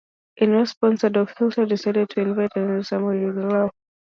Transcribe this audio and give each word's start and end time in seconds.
In 0.37 0.49
response, 0.53 1.03
Adolf 1.03 1.35
Hitler 1.37 1.67
decided 1.67 2.09
to 2.09 2.21
invade 2.21 2.49
and 2.55 2.79
dismember 2.81 3.13
Yugoslavia. 3.15 3.69